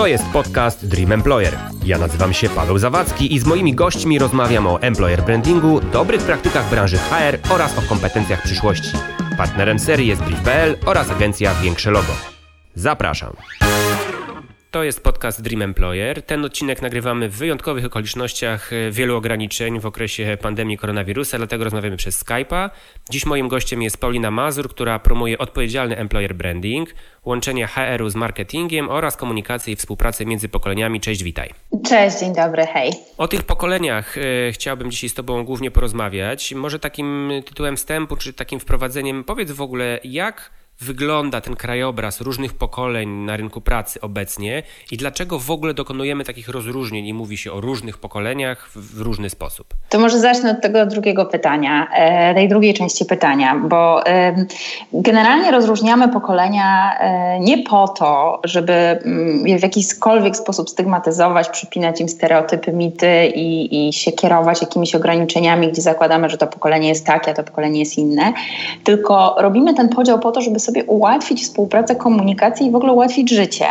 [0.00, 1.58] To jest podcast Dream Employer.
[1.84, 6.70] Ja nazywam się Paweł Zawadzki i z moimi gośćmi rozmawiam o employer brandingu, dobrych praktykach
[6.70, 8.90] branży HR oraz o kompetencjach przyszłości.
[9.36, 12.12] Partnerem serii jest Brief.pl oraz agencja Większe Logo.
[12.74, 13.36] Zapraszam.
[14.70, 16.22] To jest podcast Dream Employer.
[16.22, 21.96] Ten odcinek nagrywamy w wyjątkowych okolicznościach e, wielu ograniczeń w okresie pandemii koronawirusa, dlatego rozmawiamy
[21.96, 22.70] przez Skype'a.
[23.10, 26.94] Dziś moim gościem jest Paulina Mazur, która promuje odpowiedzialny employer branding,
[27.24, 31.00] łączenie HR-u z marketingiem oraz komunikację i współpracę między pokoleniami.
[31.00, 31.50] Cześć, witaj.
[31.86, 32.92] Cześć, dzień dobry, hej.
[33.18, 36.54] O tych pokoleniach e, chciałbym dzisiaj z Tobą głównie porozmawiać.
[36.54, 42.54] Może takim tytułem wstępu, czy takim wprowadzeniem, powiedz w ogóle, jak wygląda ten krajobraz różnych
[42.54, 47.52] pokoleń na rynku pracy obecnie i dlaczego w ogóle dokonujemy takich rozróżnień i mówi się
[47.52, 49.74] o różnych pokoleniach w, różny sposób?
[49.88, 54.00] To może zacznę od tego drugiego pytania, e, tej drugiej części pytania, bo
[54.92, 62.08] generalnie rozróżniamy pokolenia e, nie po to, żeby mm, w jakikolwiek sposób stygmatyzować, przypinać im
[62.08, 67.30] stereotypy, mity i, i się kierować jakimiś ograniczeniami, gdzie zakładamy, że to pokolenie jest takie,
[67.30, 68.32] a to pokolenie jest inne,
[68.84, 72.92] tylko robimy ten podział po to, żeby sobie sobie ułatwić współpracę, komunikację i w ogóle
[72.92, 73.66] ułatwić życie.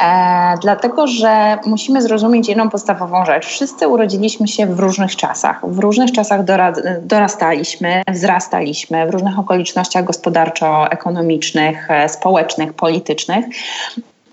[0.00, 3.46] E, dlatego, że musimy zrozumieć jedną podstawową rzecz.
[3.46, 5.60] Wszyscy urodziliśmy się w różnych czasach.
[5.66, 13.44] W różnych czasach dora, dorastaliśmy, wzrastaliśmy, w różnych okolicznościach gospodarczo-ekonomicznych, e, społecznych, politycznych.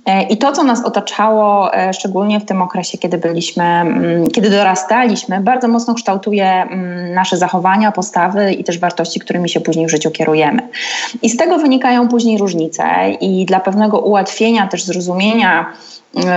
[0.09, 4.49] E, I to, co nas otaczało, e, szczególnie w tym okresie, kiedy byliśmy, mm, kiedy
[4.49, 9.89] dorastaliśmy, bardzo mocno kształtuje mm, nasze zachowania, postawy i też wartości, którymi się później w
[9.89, 10.69] życiu kierujemy.
[11.21, 12.83] I z tego wynikają później różnice,
[13.21, 15.65] i dla pewnego ułatwienia też zrozumienia,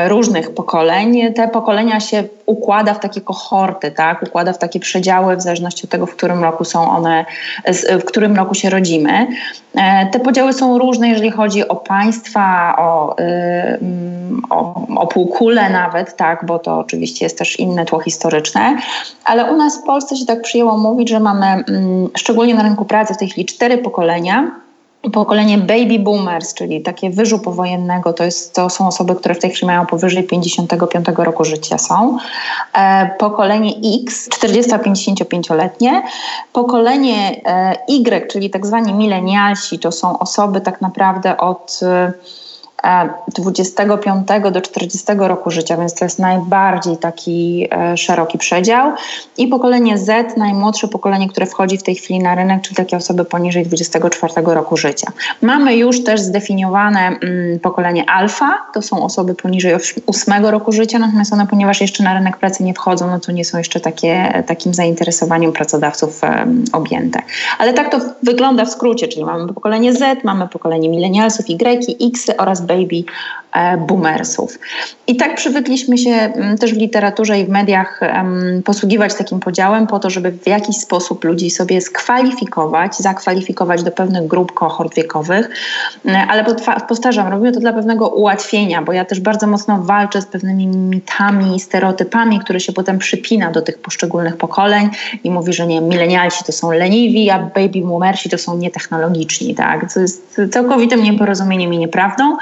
[0.09, 4.23] różnych pokoleń, te pokolenia się układa w takie kohorty, tak?
[4.23, 7.25] układa w takie przedziały w zależności od tego, w którym roku są one,
[8.01, 9.27] w którym roku się rodzimy.
[9.75, 13.17] E, te podziały są różne, jeżeli chodzi o państwa, o,
[14.51, 16.45] o, o półkulę nawet, tak?
[16.47, 18.77] bo to oczywiście jest też inne tło historyczne,
[19.25, 21.65] ale u nas w Polsce się tak przyjęło mówić, że mamy
[22.17, 24.62] szczególnie na rynku pracy w tej chwili cztery pokolenia,
[25.11, 29.51] pokolenie baby boomers, czyli takie wyżu powojennego, to, jest, to są osoby, które w tej
[29.51, 32.19] chwili mają powyżej 55 roku życia są.
[32.75, 33.73] E, pokolenie
[34.05, 36.03] X, 40-55-letnie.
[36.53, 41.81] Pokolenie e, Y, czyli tak zwani milenialsi, to są osoby tak naprawdę od...
[41.83, 42.13] E,
[43.29, 48.93] 25 do 40 roku życia, więc to jest najbardziej taki e, szeroki przedział.
[49.39, 53.25] I pokolenie Z, najmłodsze pokolenie, które wchodzi w tej chwili na rynek, czyli takie osoby
[53.25, 55.13] poniżej 24 roku życia.
[55.43, 59.75] Mamy już też zdefiniowane mm, pokolenie alfa, to są osoby poniżej
[60.07, 63.45] 8 roku życia, natomiast one, ponieważ jeszcze na rynek pracy nie wchodzą, no to nie
[63.45, 66.21] są jeszcze takie, takim zainteresowaniem pracodawców
[66.73, 67.23] objęte.
[67.59, 72.27] Ale tak to wygląda w skrócie, czyli mamy pokolenie Z, mamy pokolenie milenialsów, Y, X
[72.39, 73.01] oraz B baby.
[73.01, 73.07] e,
[73.87, 74.59] boomersów.
[75.07, 78.01] I tak przywykliśmy się mm, też w literaturze i w mediach
[78.65, 84.27] posługiwać takim podziałem po to, żeby w jakiś sposób ludzi sobie skwalifikować, zakwalifikować do pewnych
[84.27, 85.51] grup kohort wiekowych,
[86.07, 86.45] e, ale
[86.89, 91.61] powtarzam, robimy to dla pewnego ułatwienia, bo ja też bardzo mocno walczę z pewnymi mitami,
[91.61, 94.91] stereotypami, które się potem przypina do tych poszczególnych pokoleń
[95.25, 99.93] i mówi, że nie, milenialsi to są leniwi, a baby boomersi to są nietechnologiczni, tak?
[99.93, 102.37] Co jest całkowitym nieporozumieniem i nieprawdą.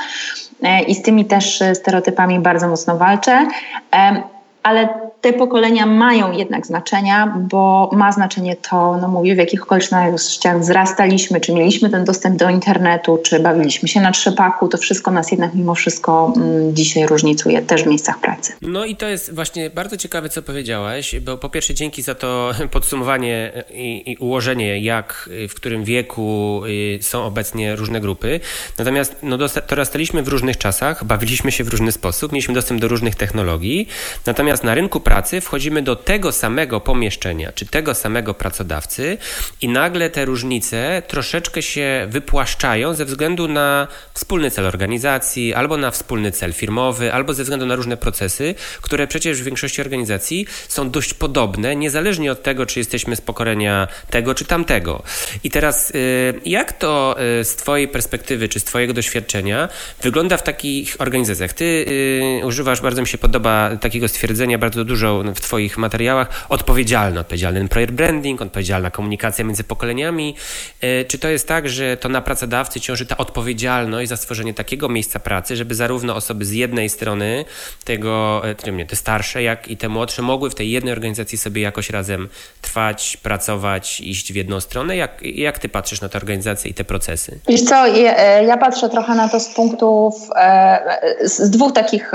[0.63, 3.47] E, i z tymi też stereotypami bardzo mocno walczę.
[3.95, 4.23] E,
[4.63, 10.61] ale te pokolenia mają jednak znaczenia, bo ma znaczenie to, no mówię, w jakich okolicznościach
[10.61, 15.31] wzrastaliśmy, czy mieliśmy ten dostęp do internetu, czy bawiliśmy się na trzepaku, to wszystko nas
[15.31, 18.53] jednak mimo wszystko mm, dzisiaj różnicuje też w miejscach pracy.
[18.63, 22.51] No i to jest właśnie bardzo ciekawe, co powiedziałaś, bo po pierwsze dzięki za to
[22.73, 28.41] podsumowanie i, i ułożenie, jak, w którym wieku y, są obecnie różne grupy.
[28.79, 29.39] Natomiast no,
[29.69, 33.89] dorastaliśmy w różnych czasach, bawiliśmy się w różny sposób, mieliśmy dostęp do różnych technologii,
[34.27, 39.19] natomiast na rynku pracy wchodzimy do tego samego pomieszczenia, czy tego samego pracodawcy
[39.61, 45.91] i nagle te różnice troszeczkę się wypłaszczają ze względu na wspólny cel organizacji, albo na
[45.91, 50.91] wspólny cel firmowy, albo ze względu na różne procesy, które przecież w większości organizacji są
[50.91, 55.03] dość podobne, niezależnie od tego, czy jesteśmy z pokolenia tego czy tamtego.
[55.45, 59.69] I teraz, y, jak to y, z Twojej perspektywy, czy z Twojego doświadczenia
[60.03, 61.53] wygląda w takich organizacjach?
[61.53, 61.65] Ty
[62.43, 67.21] y, używasz, bardzo mi się podoba takiego stwierdzenia, bardzo dużo dużo w Twoich materiałach, odpowiedzialny,
[67.21, 70.37] odpowiedzialny employer branding, odpowiedzialna komunikacja między pokoleniami.
[70.81, 74.89] E, czy to jest tak, że to na pracodawcy ciąży ta odpowiedzialność za stworzenie takiego
[74.89, 77.45] miejsca pracy, żeby zarówno osoby z jednej strony,
[77.85, 78.43] tego,
[78.73, 82.29] nie, te starsze, jak i te młodsze, mogły w tej jednej organizacji sobie jakoś razem
[82.63, 84.97] trwać, pracować, iść w jedną stronę?
[84.97, 87.39] Jak, jak Ty patrzysz na tę organizację i te procesy?
[87.49, 90.79] Wiesz co, ja, e, ja patrzę trochę na to z punktów, e,
[91.25, 92.13] z dwóch takich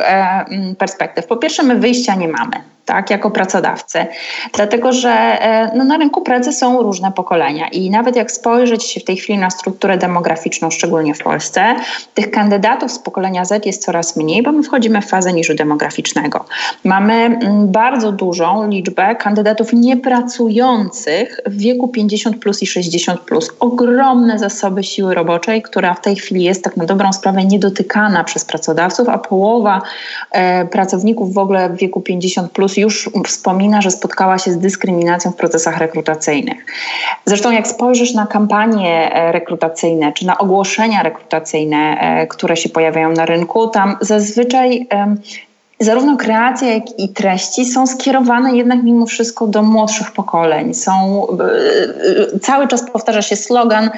[0.77, 1.25] perspektyw.
[1.25, 4.05] Po pierwsze, my wyjścia nie mamy tak, jako pracodawcy.
[4.53, 8.99] Dlatego, że e, no, na rynku pracy są różne pokolenia i nawet jak spojrzeć się
[8.99, 11.75] w tej chwili na strukturę demograficzną, szczególnie w Polsce,
[12.13, 16.45] tych kandydatów z pokolenia Z jest coraz mniej, bo my wchodzimy w fazę niżu demograficznego.
[16.83, 23.51] Mamy mm, bardzo dużą liczbę kandydatów niepracujących w wieku 50 plus i 60 plus.
[23.59, 28.45] Ogromne zasoby siły roboczej, która w tej chwili jest tak na dobrą sprawę niedotykana przez
[28.45, 29.81] pracodawców, a połowa
[30.31, 35.31] e, pracowników w ogóle w wieku 50 plus już wspomina, że spotkała się z dyskryminacją
[35.31, 36.65] w procesach rekrutacyjnych.
[37.25, 43.11] Zresztą jak spojrzysz na kampanie e, rekrutacyjne czy na ogłoszenia rekrutacyjne, e, które się pojawiają
[43.11, 44.87] na rynku, tam zazwyczaj
[45.79, 50.73] zarówno kreacja, jak i treści są skierowane jednak mimo wszystko do młodszych pokoleń.
[50.73, 51.27] Są,
[52.35, 53.89] e, cały czas powtarza się slogan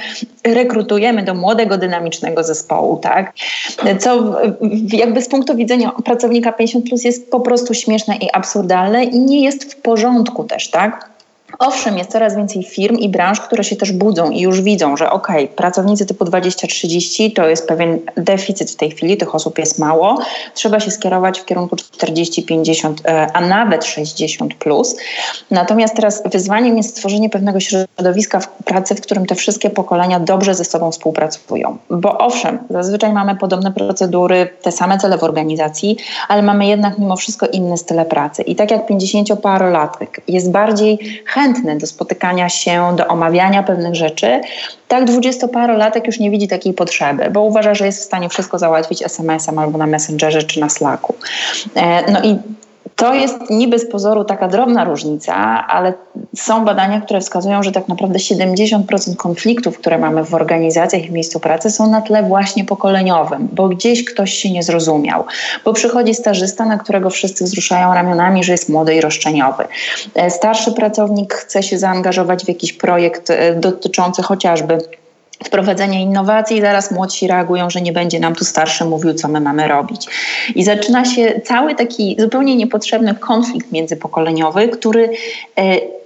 [0.43, 3.33] rekrutujemy do młodego, dynamicznego zespołu, tak?
[3.99, 4.35] Co
[4.93, 9.43] jakby z punktu widzenia pracownika 50 plus jest po prostu śmieszne i absurdalne i nie
[9.43, 11.16] jest w porządku też, tak?
[11.59, 15.11] Owszem, jest coraz więcej firm i branż, które się też budzą i już widzą, że
[15.11, 20.19] ok, pracownicy typu 20-30 to jest pewien deficyt w tej chwili, tych osób jest mało,
[20.53, 24.95] trzeba się skierować w kierunku 40-50, e, a nawet 60 plus.
[25.51, 30.55] Natomiast teraz wyzwaniem jest stworzenie pewnego środowiska w pracy, w którym te wszystkie pokolenia dobrze
[30.55, 31.77] ze sobą współpracują.
[31.89, 37.15] Bo owszem, zazwyczaj mamy podobne procedury, te same cele w organizacji, ale mamy jednak mimo
[37.15, 38.41] wszystko inne style pracy.
[38.41, 41.46] I tak jak 50-parolatek jest bardziej chętny
[41.79, 44.41] do spotykania się, do omawiania pewnych rzeczy,
[44.87, 49.03] tak dwudziestoparolatek już nie widzi takiej potrzeby, bo uważa, że jest w stanie wszystko załatwić
[49.03, 51.15] SMS-em albo na Messengerze czy na Slacku.
[51.75, 52.37] E, no i
[52.97, 55.35] to jest niby z pozoru taka drobna różnica,
[55.67, 55.93] ale
[56.35, 61.11] są badania, które wskazują, że tak naprawdę 70% konfliktów, które mamy w organizacjach i w
[61.11, 65.25] miejscu pracy, są na tle właśnie pokoleniowym, bo gdzieś ktoś się nie zrozumiał,
[65.65, 69.63] bo przychodzi stażysta, na którego wszyscy wzruszają ramionami, że jest młody i roszczeniowy.
[70.15, 74.77] E, starszy pracownik chce się zaangażować w jakiś projekt e, dotyczący chociażby
[75.43, 79.67] wprowadzenia innowacji zaraz młodsi reagują, że nie będzie nam tu starszy mówił, co my mamy
[79.67, 80.07] robić.
[80.55, 85.09] I zaczyna się cały taki zupełnie niepotrzebny konflikt międzypokoleniowy, który
[85.57, 85.96] e,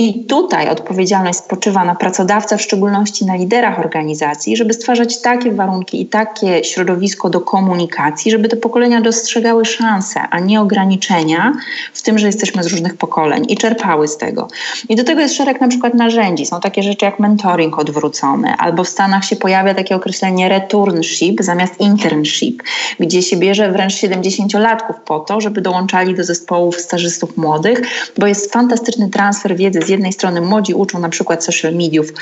[0.00, 6.02] i tutaj odpowiedzialność spoczywa na pracodawcę, w szczególności na liderach organizacji, żeby stwarzać takie warunki
[6.02, 11.52] i takie środowisko do komunikacji, żeby te pokolenia dostrzegały szanse, a nie ograniczenia
[11.94, 14.48] w tym, że jesteśmy z różnych pokoleń i czerpały z tego.
[14.88, 16.46] I do tego jest szereg na przykład narzędzi.
[16.46, 21.80] Są takie rzeczy jak mentoring odwrócony, albo w Stanach się pojawia takie określenie returnship zamiast
[21.80, 22.62] internship,
[23.00, 27.80] gdzie się bierze wręcz 70-latków po to, żeby dołączali do zespołów stażystów młodych,
[28.18, 32.12] bo jest fantastyczny transfer wiedzy z jednej strony młodzi uczą na przykład social mediów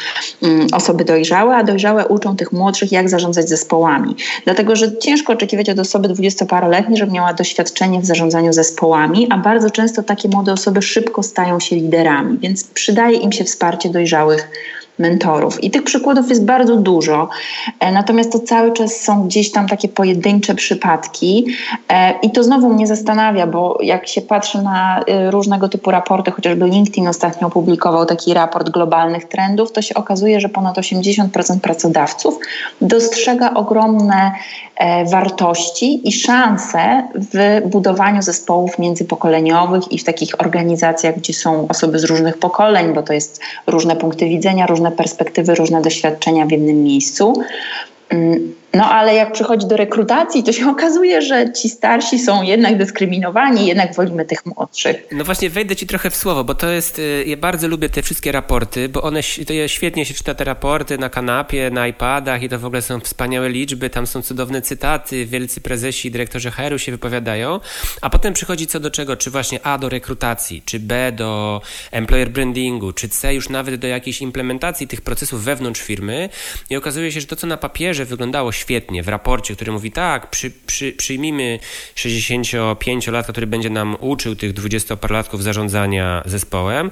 [0.42, 4.16] mm, osoby dojrzałe, a dojrzałe uczą tych młodszych, jak zarządzać zespołami.
[4.44, 9.70] Dlatego, że ciężko oczekiwać od osoby dwudziestoparoletniej, żeby miała doświadczenie w zarządzaniu zespołami, a bardzo
[9.70, 14.48] często takie młode osoby szybko stają się liderami, więc przydaje im się wsparcie dojrzałych
[14.98, 15.64] mentorów.
[15.64, 17.28] I tych przykładów jest bardzo dużo,
[17.80, 21.46] e, natomiast to cały czas są gdzieś tam takie pojedyncze przypadki
[21.88, 26.30] e, i to znowu mnie zastanawia, bo jak się patrzy na e, różnego typu raporty,
[26.30, 32.38] chociażby LinkedIn ostatnio opublikował taki raport globalnych trendów, to się okazuje, że ponad 80% pracodawców
[32.80, 34.32] dostrzega ogromne
[35.10, 42.04] wartości i szanse w budowaniu zespołów międzypokoleniowych i w takich organizacjach, gdzie są osoby z
[42.04, 46.82] różnych pokoleń, bo to jest różne punkty widzenia, różne różne perspektywy, różne doświadczenia w jednym
[46.82, 47.42] miejscu.
[48.74, 53.66] No ale jak przychodzi do rekrutacji, to się okazuje, że ci starsi są jednak dyskryminowani,
[53.66, 54.96] jednak wolimy tych młodszych.
[55.12, 58.02] No właśnie wejdę ci trochę w słowo, bo to jest, y, ja bardzo lubię te
[58.02, 62.48] wszystkie raporty, bo one, to świetnie się czyta te raporty na kanapie, na iPadach i
[62.48, 66.78] to w ogóle są wspaniałe liczby, tam są cudowne cytaty, wielcy prezesi i dyrektorzy HR-u
[66.78, 67.60] się wypowiadają,
[68.00, 71.60] a potem przychodzi co do czego, czy właśnie A do rekrutacji, czy B do
[71.90, 76.28] employer brandingu, czy C już nawet do jakiejś implementacji tych procesów wewnątrz firmy
[76.70, 79.02] i okazuje się, że to co na papierze wyglądało świetnie.
[79.02, 81.58] W raporcie, który mówi tak, przy, przy, przyjmijmy
[81.96, 86.90] 65-latka, który będzie nam uczył tych 20-parlatków zarządzania zespołem,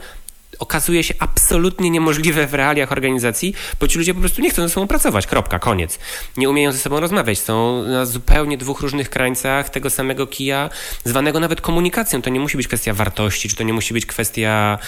[0.58, 4.68] okazuje się absolutnie niemożliwe w realiach organizacji, bo ci ludzie po prostu nie chcą ze
[4.68, 5.26] sobą pracować.
[5.26, 5.98] Kropka, koniec.
[6.36, 7.38] Nie umieją ze sobą rozmawiać.
[7.38, 10.70] Są na zupełnie dwóch różnych krańcach tego samego kija,
[11.04, 12.22] zwanego nawet komunikacją.
[12.22, 14.78] To nie musi być kwestia wartości, czy to nie musi być kwestia,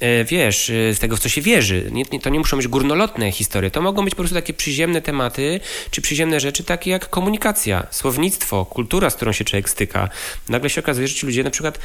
[0.00, 1.90] e, wiesz, e, z tego, w co się wierzy.
[1.92, 3.70] Nie, to nie muszą być górnolotne historie.
[3.70, 8.64] To mogą być po prostu takie przyziemne tematy, czy przyziemne rzeczy, takie jak komunikacja, słownictwo,
[8.64, 10.08] kultura, z którą się człowiek styka.
[10.48, 11.78] Nagle się okazuje, że ci ludzie na przykład,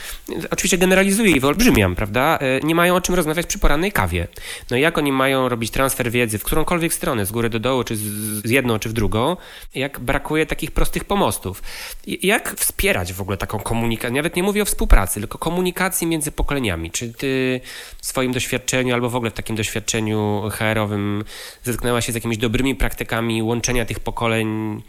[0.51, 4.27] oczywiście generalizuję i wyolbrzymiam, prawda, e, nie mają o czym rozmawiać przy porannej kawie.
[4.71, 7.95] No jak oni mają robić transfer wiedzy w którąkolwiek stronę, z góry do dołu, czy
[7.95, 9.37] z jedną, czy w drugą,
[9.75, 11.63] jak brakuje takich prostych pomostów.
[12.07, 14.15] Jak wspierać w ogóle taką komunikację?
[14.15, 16.91] Nawet nie mówię o współpracy, tylko komunikacji między pokoleniami.
[16.91, 17.61] Czy ty
[17.97, 21.23] w swoim doświadczeniu, albo w ogóle w takim doświadczeniu HR-owym
[21.63, 24.81] zetknęła się z jakimiś dobrymi praktykami łączenia tych pokoleń?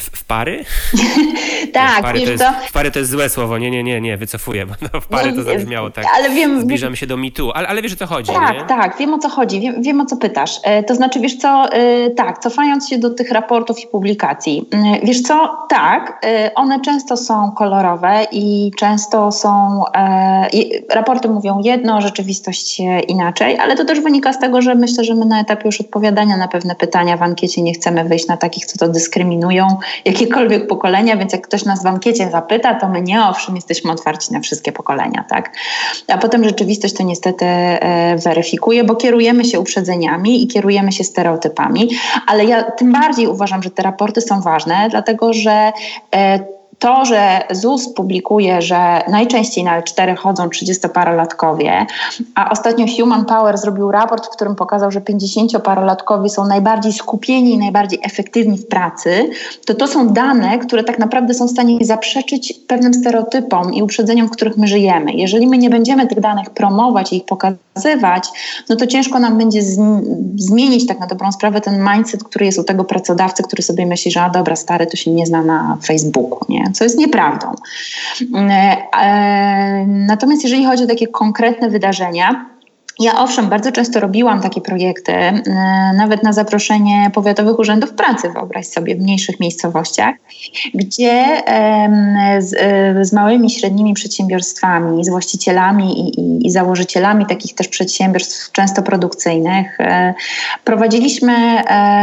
[0.00, 0.64] W, w, pary?
[1.72, 4.16] tak, w pary, to jest, w pary to jest złe słowo, nie, nie, nie, nie,
[4.16, 7.68] wycofuję, bo no, w pary to zabrzmiało tak, ale wiem, zbliżamy się do mitu, ale,
[7.68, 8.64] ale wiesz o co chodzi, Tak, nie?
[8.64, 10.60] tak, wiem o co chodzi, wiem, wiem o co pytasz.
[10.62, 15.06] E, to znaczy, wiesz co, e, tak, cofając się do tych raportów i publikacji, e,
[15.06, 19.84] wiesz co, tak, one często są kolorowe i często są,
[20.90, 25.24] raporty mówią jedno, rzeczywistość inaczej, ale to też wynika z tego, że myślę, że my
[25.26, 28.78] na etapie już odpowiadania na pewne pytania w ankiecie nie chcemy wyjść na takich, co
[28.78, 33.24] to dyskryminują eliminują jakiekolwiek pokolenia, więc jak ktoś nas w ankiecie zapyta, to my nie,
[33.24, 35.56] owszem, jesteśmy otwarci na wszystkie pokolenia, tak?
[36.08, 41.90] A potem rzeczywistość to niestety e, weryfikuje, bo kierujemy się uprzedzeniami i kierujemy się stereotypami,
[42.26, 45.72] ale ja tym bardziej uważam, że te raporty są ważne, dlatego że
[46.14, 51.86] e, to, że ZUS publikuje, że najczęściej na L4 chodzą 30-parolatkowie,
[52.34, 57.58] a ostatnio Human Power zrobił raport, w którym pokazał, że 50-parolatkowie są najbardziej skupieni i
[57.58, 59.30] najbardziej efektywni w pracy,
[59.66, 64.28] to to są dane, które tak naprawdę są w stanie zaprzeczyć pewnym stereotypom i uprzedzeniom,
[64.28, 65.12] w których my żyjemy.
[65.12, 68.28] Jeżeli my nie będziemy tych danych promować i ich pokazywać,
[68.68, 69.62] no to ciężko nam będzie
[70.36, 74.10] zmienić tak na dobrą sprawę ten mindset, który jest u tego pracodawcy, który sobie myśli,
[74.10, 76.69] że a dobra, stary to się nie zna na Facebooku, nie?
[76.72, 77.54] Co jest nieprawdą.
[78.34, 82.46] E, e, natomiast jeżeli chodzi o takie konkretne wydarzenia,
[83.00, 85.42] ja owszem, bardzo często robiłam takie projekty, e,
[85.96, 90.14] nawet na zaproszenie powiatowych urzędów pracy, wyobraź sobie, w mniejszych miejscowościach,
[90.74, 91.42] gdzie
[92.38, 98.52] z, e, z małymi, średnimi przedsiębiorstwami, z właścicielami i, i, i, założycielami takich też przedsiębiorstw,
[98.52, 100.14] często produkcyjnych, e,
[100.64, 101.62] prowadziliśmy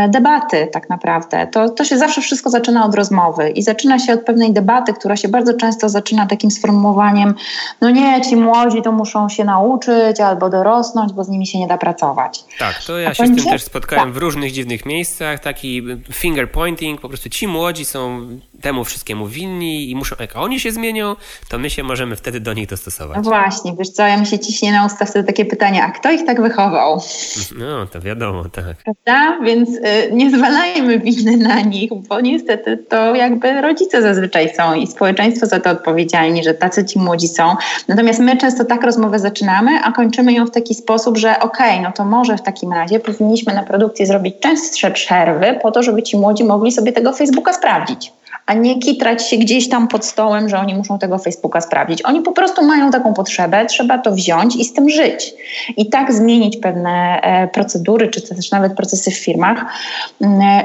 [0.09, 1.47] debaty tak naprawdę.
[1.47, 5.15] To, to się zawsze wszystko zaczyna od rozmowy i zaczyna się od pewnej debaty, która
[5.15, 7.35] się bardzo często zaczyna takim sformułowaniem,
[7.81, 11.59] no nie, ci młodzi to muszą się nauczyć albo dorosnąć, rosnąć, bo z nimi się
[11.59, 12.43] nie da pracować.
[12.59, 14.13] Tak, to ja A się z tym też spotkałem tak.
[14.13, 18.27] w różnych dziwnych miejscach, taki finger pointing, po prostu ci młodzi są
[18.61, 21.15] temu wszystkiemu winni i muszą, jak oni się zmienią,
[21.49, 23.15] to my się możemy wtedy do nich dostosować.
[23.15, 26.11] No właśnie, wiesz co, ja mi się ciśnie na usta wtedy takie pytanie, a kto
[26.11, 27.01] ich tak wychował?
[27.57, 28.75] No, to wiadomo, tak.
[28.83, 29.37] Prawda?
[29.45, 34.87] Więc y, nie zwalajmy winy na nich, bo niestety to jakby rodzice zazwyczaj są i
[34.87, 37.55] społeczeństwo za to odpowiedzialni, że tacy ci młodzi są.
[37.87, 41.81] Natomiast my często tak rozmowę zaczynamy, a kończymy ją w taki sposób, że okej, okay,
[41.81, 46.03] no to może w takim razie powinniśmy na produkcji zrobić częstsze przerwy po to, żeby
[46.03, 48.11] ci młodzi mogli sobie tego Facebooka sprawdzić
[48.47, 52.05] a nie kitrać się gdzieś tam pod stołem, że oni muszą tego Facebooka sprawdzić.
[52.05, 55.33] Oni po prostu mają taką potrzebę, trzeba to wziąć i z tym żyć.
[55.77, 59.65] I tak zmienić pewne e, procedury, czy też nawet procesy w firmach,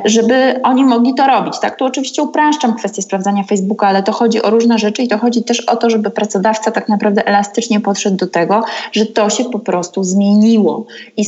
[0.05, 1.55] żeby oni mogli to robić.
[1.61, 5.19] Tak, tu oczywiście upraszczam kwestię sprawdzania Facebooka, ale to chodzi o różne rzeczy i to
[5.19, 9.45] chodzi też o to, żeby pracodawca tak naprawdę elastycznie podszedł do tego, że to się
[9.45, 10.87] po prostu zmieniło.
[11.17, 11.25] I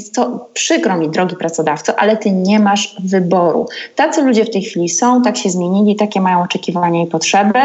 [0.53, 3.67] przykro mi, drogi pracodawco, ale ty nie masz wyboru.
[3.97, 7.59] Tacy ludzie w tej chwili są, tak się zmienili, takie mają oczekiwania i potrzeby.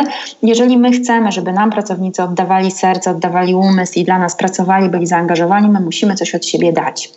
[0.44, 5.08] Jeżeli my chcemy, żeby nam pracownicy oddawali serce, oddawali umysł i dla nas pracowali, byli
[5.08, 7.10] zaangażowani, my musimy coś od siebie dać.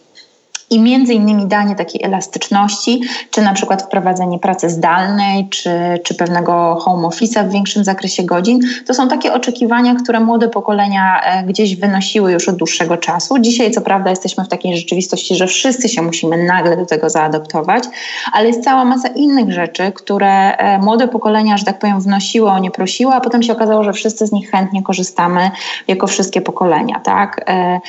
[0.73, 3.01] I między innymi danie takiej elastyczności,
[3.31, 5.71] czy na przykład wprowadzenie pracy zdalnej, czy,
[6.05, 11.21] czy pewnego home office'a w większym zakresie godzin, to są takie oczekiwania, które młode pokolenia
[11.25, 13.39] e, gdzieś wynosiły już od dłuższego czasu.
[13.39, 17.85] Dzisiaj, co prawda, jesteśmy w takiej rzeczywistości, że wszyscy się musimy nagle do tego zaadoptować,
[18.33, 22.59] ale jest cała masa innych rzeczy, które e, młode pokolenia, że tak powiem, wnosiły, o
[22.59, 25.51] nie prosiły, a potem się okazało, że wszyscy z nich chętnie korzystamy
[25.89, 27.45] jako wszystkie pokolenia, tak?
[27.49, 27.81] E,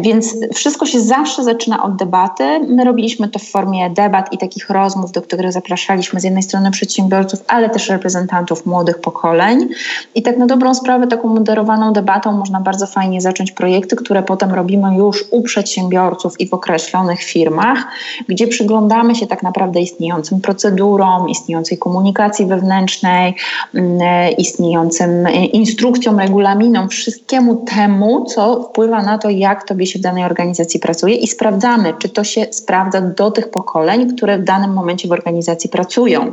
[0.00, 2.60] więc wszystko się zawsze zaczyna od debaty.
[2.68, 6.70] My robiliśmy to w formie debat i takich rozmów, do których zapraszaliśmy z jednej strony
[6.70, 9.68] przedsiębiorców, ale też reprezentantów młodych pokoleń.
[10.14, 14.54] I tak na dobrą sprawę taką moderowaną debatą można bardzo fajnie zacząć projekty, które potem
[14.54, 17.84] robimy już u przedsiębiorców i w określonych firmach,
[18.28, 23.34] gdzie przyglądamy się tak naprawdę istniejącym procedurom, istniejącej komunikacji wewnętrznej,
[23.74, 23.98] mm,
[24.38, 30.80] istniejącym instrukcjom, regulaminom, wszystkiemu temu, co wpływa na to, jak tobie się w danej organizacji
[30.80, 35.12] pracuje i sprawdzamy, czy to się sprawdza do tych pokoleń, które w danym momencie w
[35.12, 36.30] organizacji pracują.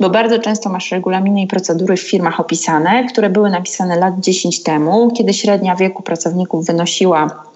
[0.00, 4.62] Bo bardzo często masz regulaminy i procedury w firmach opisane, które były napisane lat 10
[4.62, 7.48] temu, kiedy średnia wieku pracowników wynosiła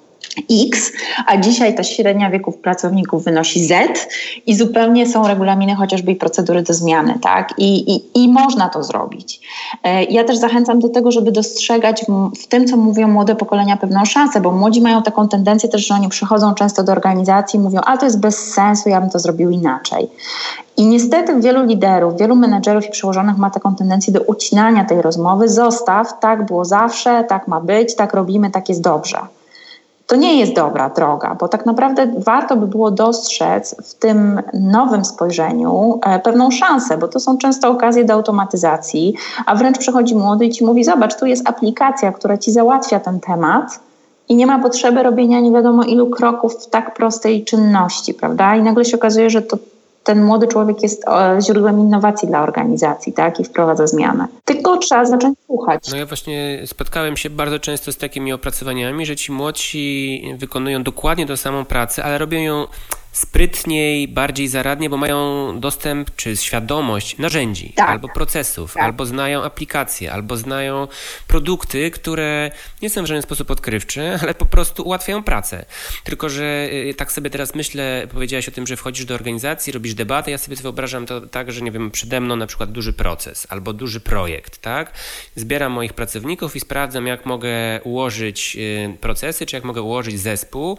[0.51, 0.93] X,
[1.27, 4.09] a dzisiaj ta średnia wieków pracowników wynosi Z
[4.47, 7.55] i zupełnie są regulaminy chociażby i procedury do zmiany, tak?
[7.59, 9.41] I, i, i można to zrobić.
[9.85, 12.05] E, ja też zachęcam do tego, żeby dostrzegać
[12.43, 15.95] w tym, co mówią młode pokolenia, pewną szansę, bo młodzi mają taką tendencję też, że
[15.95, 19.19] oni przychodzą często do organizacji i mówią, a to jest bez sensu, ja bym to
[19.19, 20.09] zrobił inaczej.
[20.77, 25.49] I niestety wielu liderów, wielu menedżerów i przełożonych ma taką tendencję do ucinania tej rozmowy.
[25.49, 29.19] Zostaw, tak było zawsze, tak ma być, tak robimy, tak jest dobrze
[30.07, 35.05] to nie jest dobra droga, bo tak naprawdę warto by było dostrzec w tym nowym
[35.05, 39.15] spojrzeniu e, pewną szansę, bo to są często okazje do automatyzacji,
[39.47, 43.21] a wręcz przychodzi młody i ci mówi: Zobacz, tu jest aplikacja, która ci załatwia ten
[43.21, 43.81] temat.
[44.29, 48.57] I nie ma potrzeby robienia nie wiadomo ilu kroków w tak prostej czynności, prawda?
[48.57, 49.57] I nagle się okazuje, że to
[50.05, 54.29] ten młody człowiek jest e, źródłem innowacji dla organizacji, tak, i wprowadza zmianę.
[54.45, 55.91] Tylko trzeba zacząć słuchać.
[55.91, 61.27] No ja właśnie spotkałem się bardzo często z takimi opracowaniami, że ci młodsi wykonują dokładnie
[61.27, 62.67] tą samą pracę, ale robią ją
[63.13, 67.89] sprytniej, bardziej zaradnie, bo mają dostęp czy świadomość narzędzi tak.
[67.89, 68.83] albo procesów, tak.
[68.83, 70.89] albo znają aplikacje, albo znają
[71.27, 72.51] produkty, które
[72.83, 75.65] nie są w żaden sposób odkrywcze, ale po prostu ułatwiają pracę.
[76.05, 79.95] Tylko, że y, tak sobie teraz myślę, powiedziałaś o tym, że wchodzisz do organizacji, robisz
[79.95, 83.47] debatę, ja sobie wyobrażam to tak, że nie wiem, przede mną na przykład duży proces
[83.51, 84.93] albo duży projekt, tak?
[85.37, 90.79] Zbieram moich pracowników i sprawdzam, jak mogę ułożyć y, procesy, czy jak mogę ułożyć zespół,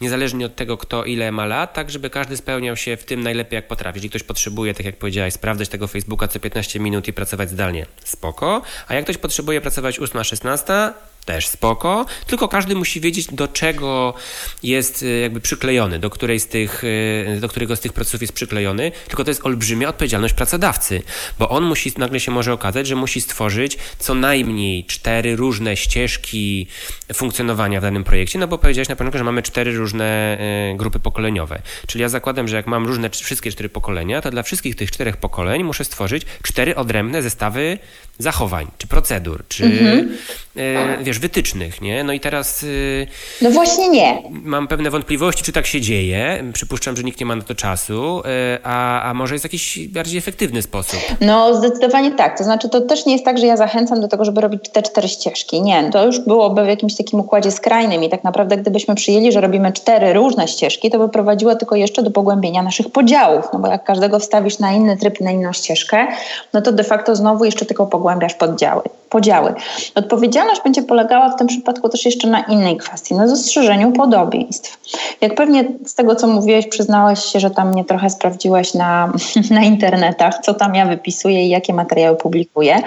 [0.00, 3.56] niezależnie od tego, kto ile ma lat, tak żeby każdy spełniał się w tym najlepiej
[3.56, 3.96] jak potrafi.
[3.96, 7.86] Jeśli ktoś potrzebuje, tak jak powiedziałeś, sprawdzać tego Facebooka co 15 minut i pracować zdalnie,
[8.04, 8.62] spoko.
[8.88, 10.92] A jak ktoś potrzebuje pracować 8-16,
[11.24, 14.14] też spoko, tylko każdy musi wiedzieć, do czego
[14.62, 18.32] jest y, jakby przyklejony, do, której z tych, y, do którego z tych procesów jest
[18.32, 21.02] przyklejony, tylko to jest olbrzymia odpowiedzialność pracodawcy,
[21.38, 26.66] bo on musi, nagle się może okazać, że musi stworzyć co najmniej cztery różne ścieżki
[27.14, 30.38] funkcjonowania w danym projekcie, no bo powiedziałeś na początku, że mamy cztery różne
[30.72, 34.42] y, grupy pokoleniowe, czyli ja zakładam, że jak mam różne, wszystkie cztery pokolenia, to dla
[34.42, 37.78] wszystkich tych czterech pokoleń muszę stworzyć cztery odrębne zestawy
[38.18, 40.18] zachowań, czy procedur, czy mhm.
[40.56, 42.04] e, wiesz, wytycznych, nie?
[42.04, 42.64] No i teraz...
[42.64, 44.22] E, no właśnie nie.
[44.30, 46.44] Mam pewne wątpliwości, czy tak się dzieje.
[46.52, 50.18] Przypuszczam, że nikt nie ma na to czasu, e, a, a może jest jakiś bardziej
[50.18, 51.00] efektywny sposób?
[51.20, 52.38] No zdecydowanie tak.
[52.38, 54.82] To znaczy to też nie jest tak, że ja zachęcam do tego, żeby robić te
[54.82, 55.62] cztery ścieżki.
[55.62, 59.40] Nie, to już byłoby w jakimś takim układzie skrajnym i tak naprawdę gdybyśmy przyjęli, że
[59.40, 63.68] robimy cztery różne ścieżki, to by prowadziło tylko jeszcze do pogłębienia naszych podziałów, no bo
[63.68, 66.06] jak każdego wstawisz na inny tryb, na inną ścieżkę,
[66.52, 68.82] no to de facto znowu jeszcze tylko pogłębiasz pogłębiasz poddziały,
[69.12, 69.54] podziały.
[69.94, 74.78] Odpowiedzialność będzie polegała w tym przypadku też jeszcze na innej kwestii, na zastrzeżeniu podobieństw.
[75.20, 79.12] Jak pewnie z tego, co mówiłeś, przyznałeś się, że tam mnie trochę sprawdziłeś na,
[79.56, 82.82] na internetach, co tam ja wypisuję i jakie materiały publikuję.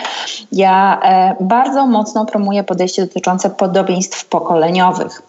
[0.51, 5.21] Ja e, bardzo mocno promuję podejście dotyczące podobieństw pokoleniowych,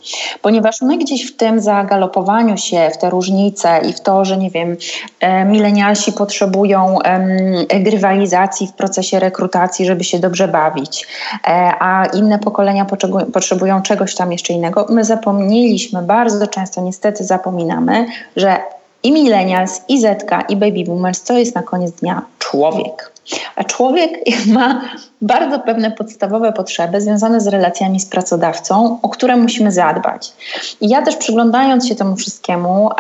[0.43, 4.51] ponieważ my gdzieś w tym zagalopowaniu się w te różnice i w to, że nie
[4.51, 4.77] wiem,
[5.21, 10.86] e, milenialsi potrzebują e, grywalizacji w procesie rekrutacji, żeby się dobrze bawić,
[11.47, 12.87] e, a inne pokolenia
[13.33, 14.87] potrzebują czegoś tam jeszcze innego.
[14.91, 18.57] My zapomnieliśmy, bardzo często niestety zapominamy, że
[19.07, 23.13] i millennials, i Zetka, i baby boomers to jest na koniec dnia człowiek.
[23.57, 24.11] A człowiek
[24.57, 24.81] ma
[25.23, 30.33] bardzo pewne podstawowe potrzeby związane z relacjami z pracodawcą, o które musimy zadbać.
[30.81, 32.91] I ja też przyglądając się temu wszystkiemu,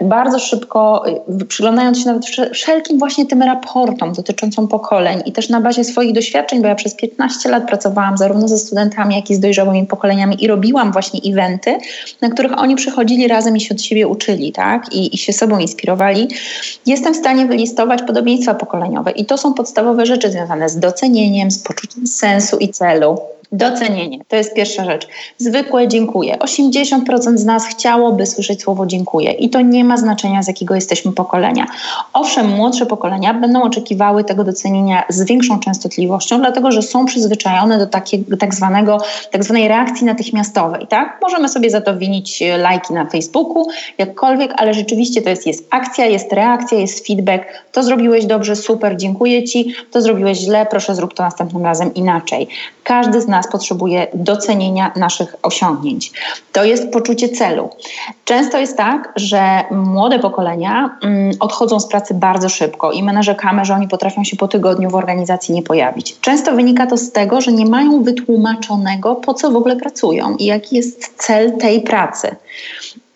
[0.00, 1.04] bardzo szybko,
[1.40, 6.12] y, przyglądając się nawet wszelkim właśnie tym raportom dotyczącym pokoleń i też na bazie swoich
[6.12, 10.44] doświadczeń, bo ja przez 15 lat pracowałam zarówno ze studentami, jak i z dojrzałymi pokoleniami
[10.44, 11.78] i robiłam właśnie eventy,
[12.20, 14.94] na których oni przychodzili razem i się od siebie uczyli, tak?
[14.94, 16.28] I, i się sobą inspirowali.
[16.86, 21.58] Jestem w stanie wylistować podobieństwa pokoleniowe i to są podstawowe rzeczy związane z docenieniem, z
[21.58, 23.18] poczuciem sensu i celu.
[23.52, 25.08] Docenienie to jest pierwsza rzecz.
[25.38, 26.36] Zwykłe dziękuję.
[26.36, 31.12] 80% z nas chciałoby słyszeć słowo dziękuję i to nie ma znaczenia, z jakiego jesteśmy
[31.12, 31.66] pokolenia.
[32.12, 37.86] Owszem, młodsze pokolenia będą oczekiwały tego docenienia z większą częstotliwością, dlatego że są przyzwyczajone do
[37.86, 38.98] takiego, tak, zwanego,
[39.30, 40.86] tak zwanej reakcji natychmiastowej.
[40.86, 41.18] Tak?
[41.22, 43.66] Możemy sobie za to winić e, lajki na Facebooku,
[43.98, 47.44] jakkolwiek, ale rzeczywiście to jest, jest akcja, jest reakcja, jest feedback.
[47.72, 49.74] To zrobiłeś dobrze, super, dziękuję Ci.
[49.90, 52.48] To zrobiłeś źle, proszę zrób to następnym razem inaczej.
[52.84, 56.12] Każdy z nas nas potrzebuje docenienia naszych osiągnięć.
[56.52, 57.70] To jest poczucie celu.
[58.24, 63.64] Często jest tak, że młode pokolenia mm, odchodzą z pracy bardzo szybko i my narzekamy,
[63.64, 66.20] że oni potrafią się po tygodniu w organizacji nie pojawić.
[66.20, 70.44] Często wynika to z tego, że nie mają wytłumaczonego, po co w ogóle pracują i
[70.44, 72.36] jaki jest cel tej pracy.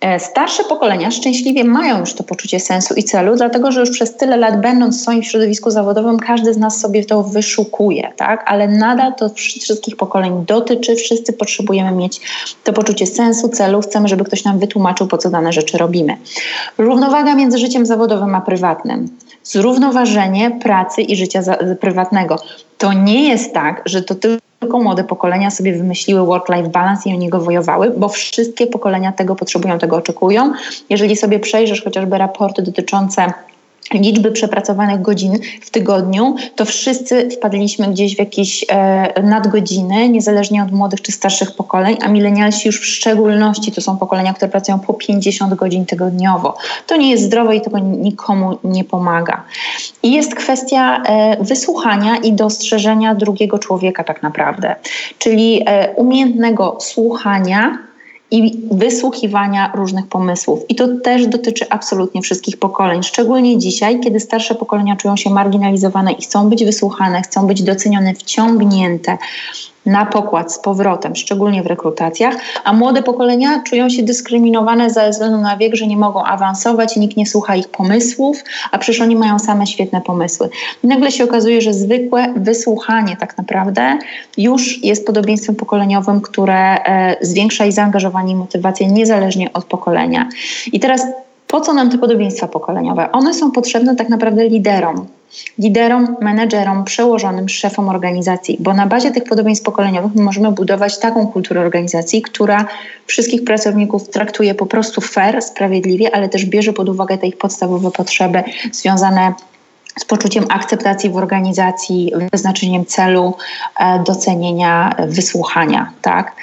[0.03, 4.17] E, starsze pokolenia szczęśliwie mają już to poczucie sensu i celu, dlatego że już przez
[4.17, 8.45] tyle lat będąc w swoim środowisku zawodowym, każdy z nas sobie to wyszukuje, tak?
[8.47, 12.21] ale nadal to wszystkich pokoleń dotyczy, wszyscy potrzebujemy mieć
[12.65, 16.17] to poczucie sensu, celu, chcemy, żeby ktoś nam wytłumaczył, po co dane rzeczy robimy.
[16.79, 19.09] Równowaga między życiem zawodowym a prywatnym.
[19.45, 21.43] Zrównoważenie pracy i życia
[21.81, 22.37] prywatnego.
[22.79, 27.15] To nie jest tak, że to tylko tylko młode pokolenia sobie wymyśliły work-life balance i
[27.15, 30.53] o niego wojowały, bo wszystkie pokolenia tego potrzebują, tego oczekują.
[30.91, 33.33] Jeżeli sobie przejrzysz chociażby raporty dotyczące
[33.95, 40.73] liczby przepracowanych godzin w tygodniu, to wszyscy wpadliśmy gdzieś w jakieś e, nadgodziny, niezależnie od
[40.73, 44.95] młodych czy starszych pokoleń, a milenialsi już w szczególności to są pokolenia, które pracują po
[44.95, 46.57] 50 godzin tygodniowo.
[46.87, 49.45] To nie jest zdrowe i tego nikomu nie pomaga.
[50.03, 54.77] I jest kwestia e, wysłuchania i dostrzeżenia drugiego człowieka tak naprawdę,
[55.19, 57.79] czyli e, umiejętnego słuchania,
[58.33, 60.61] i wysłuchiwania różnych pomysłów.
[60.69, 66.13] I to też dotyczy absolutnie wszystkich pokoleń, szczególnie dzisiaj, kiedy starsze pokolenia czują się marginalizowane
[66.13, 69.19] i chcą być wysłuchane, chcą być docenione, wciągnięte
[69.87, 75.39] na pokład z powrotem, szczególnie w rekrutacjach, a młode pokolenia czują się dyskryminowane ze względu
[75.39, 79.39] na wiek, że nie mogą awansować nikt nie słucha ich pomysłów, a przecież oni mają
[79.39, 80.49] same świetne pomysły.
[80.85, 83.99] I nagle się okazuje, że zwykłe wysłuchanie tak naprawdę
[84.39, 90.29] już jest podobieństwem pokoleniowym, które e, zwiększa ich zaangażowanie i motywację niezależnie od pokolenia.
[90.73, 91.03] I teraz
[91.53, 93.13] po co nam te podobieństwa pokoleniowe?
[93.13, 95.07] One są potrzebne tak naprawdę liderom,
[95.59, 101.61] liderom, menedżerom, przełożonym, szefom organizacji, bo na bazie tych podobieństw pokoleniowych możemy budować taką kulturę
[101.61, 102.67] organizacji, która
[103.07, 107.91] wszystkich pracowników traktuje po prostu fair, sprawiedliwie, ale też bierze pod uwagę te ich podstawowe
[107.91, 109.33] potrzeby związane
[109.99, 113.35] z poczuciem akceptacji w organizacji, wyznaczeniem celu,
[113.79, 115.93] e, docenienia, wysłuchania.
[116.03, 116.37] Tak?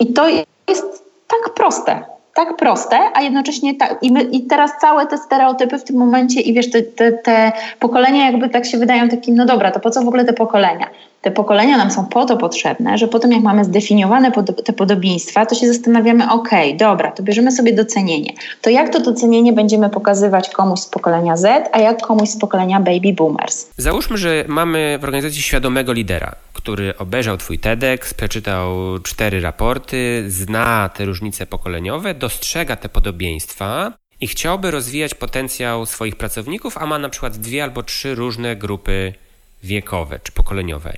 [0.00, 0.28] I to
[0.68, 5.78] jest tak proste tak proste, a jednocześnie tak, i, my, i teraz całe te stereotypy
[5.78, 9.46] w tym momencie i wiesz, te, te, te pokolenia jakby tak się wydają takim, no
[9.46, 10.90] dobra, to po co w ogóle te pokolenia?
[11.22, 15.46] Te pokolenia nam są po to potrzebne, że potem jak mamy zdefiniowane pod, te podobieństwa,
[15.46, 18.32] to się zastanawiamy, ok, dobra, to bierzemy sobie docenienie.
[18.62, 22.80] To jak to docenienie będziemy pokazywać komuś z pokolenia Z, a jak komuś z pokolenia
[22.80, 23.66] baby boomers?
[23.76, 30.88] Załóżmy, że mamy w organizacji świadomego lidera, który obejrzał twój TEDx, przeczytał cztery raporty, zna
[30.88, 37.08] te różnice pokoleniowe, dostrzega te podobieństwa i chciałby rozwijać potencjał swoich pracowników, a ma na
[37.08, 39.14] przykład dwie albo trzy różne grupy
[39.62, 40.96] wiekowe czy pokoleniowe.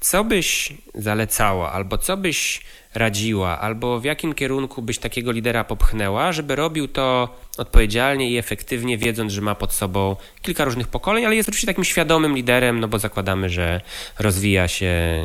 [0.00, 2.60] Co byś zalecała, albo co byś
[2.94, 7.28] radziła, albo w jakim kierunku byś takiego lidera popchnęła, żeby robił to
[7.58, 11.84] odpowiedzialnie i efektywnie, wiedząc, że ma pod sobą kilka różnych pokoleń, ale jest oczywiście takim
[11.84, 13.80] świadomym liderem, no bo zakładamy, że
[14.18, 15.24] rozwija się,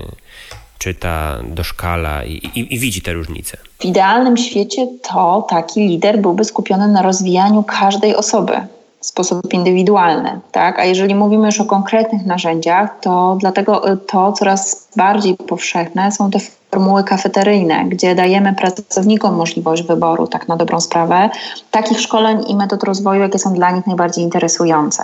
[0.78, 3.58] czyta, doszkala i, i, i widzi te różnice.
[3.80, 8.54] W idealnym świecie to taki lider byłby skupiony na rozwijaniu każdej osoby
[9.02, 10.80] w sposób indywidualny, tak?
[10.80, 16.40] A jeżeli mówimy już o konkretnych narzędziach, to dlatego to coraz bardziej powszechne są te
[16.72, 21.30] formuły kafeteryjne, gdzie dajemy pracownikom możliwość wyboru, tak na dobrą sprawę,
[21.72, 25.04] takich szkoleń i metod rozwoju, jakie są dla nich najbardziej interesujące.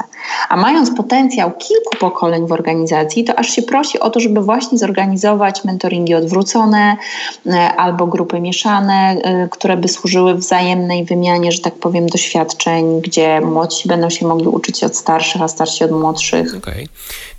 [0.50, 4.78] A mając potencjał kilku pokoleń w organizacji, to aż się prosi o to, żeby właśnie
[4.78, 6.98] zorganizować mentoringi odwrócone
[7.46, 13.42] e, albo grupy mieszane, e, które by służyły wzajemnej wymianie, że tak powiem, doświadczeń, gdzie
[13.42, 16.48] młodsi będą się mogli uczyć od starszych, a starsi od młodszych.
[16.48, 16.60] Okej.
[16.60, 16.88] Okay.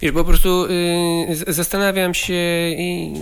[0.01, 0.67] Wiesz, bo po prostu
[1.29, 2.38] yy, zastanawiam się
[2.79, 3.13] i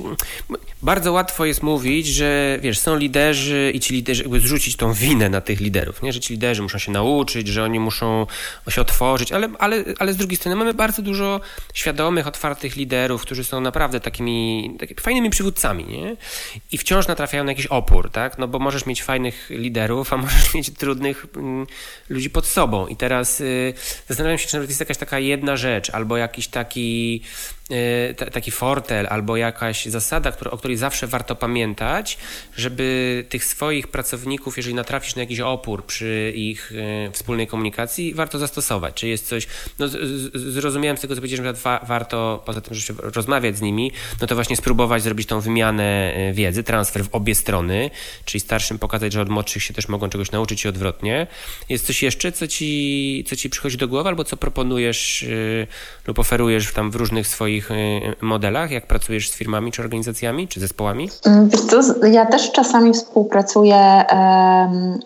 [0.82, 5.30] bardzo łatwo jest mówić, że wiesz, są liderzy i ci liderzy, jakby zrzucić tą winę
[5.30, 6.12] na tych liderów, nie?
[6.12, 8.26] że ci liderzy muszą się nauczyć, że oni muszą
[8.68, 11.40] się otworzyć, ale, ale, ale z drugiej strony mamy bardzo dużo
[11.74, 16.16] świadomych, otwartych liderów, którzy są naprawdę takimi, takimi fajnymi przywódcami nie?
[16.72, 18.38] i wciąż natrafiają na jakiś opór, tak?
[18.38, 21.66] no bo możesz mieć fajnych liderów, a możesz mieć trudnych mm,
[22.08, 23.74] ludzi pod sobą i teraz y,
[24.08, 27.22] zastanawiam się, czy nawet jest jakaś taka jedna rzecz albo jakiś taki
[28.32, 32.18] taki fortel albo jakaś zasada, o której zawsze warto pamiętać,
[32.56, 36.72] żeby tych swoich pracowników, jeżeli natrafisz na jakiś opór przy ich
[37.06, 38.94] e, wspólnej komunikacji, warto zastosować.
[38.94, 39.46] Czy jest coś,
[39.78, 39.86] no
[40.34, 44.26] zrozumiałem z tego, co powiedziałeś, że wa- warto poza tym, że rozmawiać z nimi, no
[44.26, 47.90] to właśnie spróbować zrobić tą wymianę e, wiedzy, transfer w obie strony,
[48.24, 51.26] czyli starszym pokazać, że od młodszych się też mogą czegoś nauczyć i odwrotnie.
[51.68, 55.24] Jest coś jeszcze, co ci, co ci przychodzi do głowy, albo co proponujesz
[56.06, 60.60] lub oferujesz tam w różnych swoich yy, modelach, jak pracujesz z firmami, czy organizacjami, czy
[60.60, 61.10] zespołami?
[61.26, 64.04] Mm, wiesz co, ja też czasami współpracuję,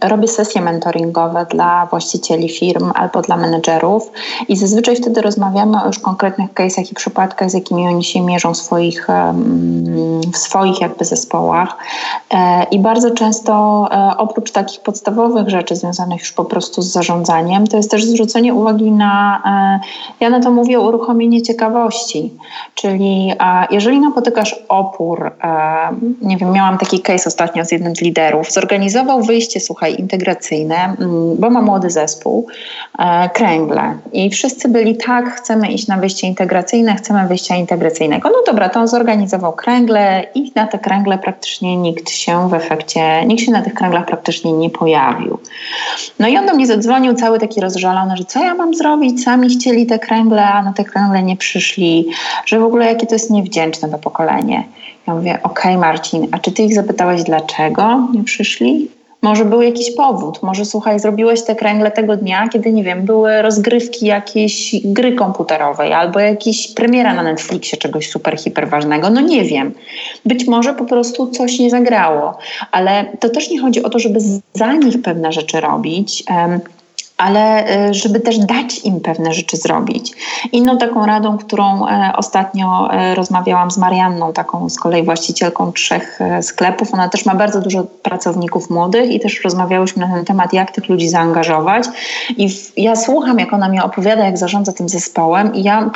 [0.00, 4.10] robię sesje mentoringowe dla właścicieli firm albo dla menedżerów
[4.48, 8.54] i zazwyczaj wtedy rozmawiamy o już konkretnych case'ach i przypadkach, z jakimi oni się mierzą
[8.54, 9.06] w swoich,
[10.32, 11.76] w swoich jakby zespołach.
[12.30, 13.52] E, I bardzo często
[13.90, 18.54] e, oprócz takich podstawowych rzeczy związanych już po prostu z zarządzaniem, to jest też zwrócenie
[18.54, 19.80] uwagi na, e,
[20.20, 22.32] ja na to mówię, uruchomienie ciekawości.
[22.74, 23.32] Czyli
[23.70, 25.32] jeżeli napotykasz opór,
[26.22, 31.36] nie wiem, miałam taki case ostatnio z jednym z liderów, zorganizował wyjście, słuchaj, integracyjne, mm,
[31.36, 32.46] bo ma młody zespół,
[33.34, 33.94] kręgle.
[34.12, 38.28] I wszyscy byli tak, chcemy iść na wyjście integracyjne, chcemy wyjścia integracyjnego.
[38.28, 43.26] No dobra, to on zorganizował kręgle i na te kręgle praktycznie nikt się w efekcie,
[43.26, 45.38] nikt się na tych kręglach praktycznie nie pojawił.
[46.18, 49.48] No i on do mnie zadzwonił cały taki rozżalony, że co ja mam zrobić, sami
[49.48, 52.08] chcieli te kręgle, a na te kręgle nie przyszli,
[52.46, 54.64] że w ogóle jakie to jest niewdzięczne to pokolenie.
[55.06, 58.90] Ja mówię, okej okay, Marcin, a czy ty ich zapytałeś dlaczego nie przyszli?
[59.22, 63.42] Może był jakiś powód, może słuchaj, zrobiłeś te kręgle tego dnia, kiedy nie wiem, były
[63.42, 69.10] rozgrywki jakiejś gry komputerowej albo jakiś premiera na Netflixie czegoś super, hiper ważnego.
[69.10, 69.74] No nie wiem.
[70.26, 72.38] Być może po prostu coś nie zagrało,
[72.72, 74.20] ale to też nie chodzi o to, żeby
[74.54, 76.24] za nich pewne rzeczy robić
[77.20, 80.12] ale e, żeby też dać im pewne rzeczy zrobić.
[80.52, 86.18] Inną taką radą, którą e, ostatnio e, rozmawiałam z Marianną, taką z kolei właścicielką trzech
[86.42, 90.70] sklepów, ona też ma bardzo dużo pracowników młodych i też rozmawiałyśmy na ten temat, jak
[90.70, 91.84] tych ludzi zaangażować.
[92.36, 95.90] I ja słucham, jak ona mi opowiada, jak zarządza tym zespołem i ja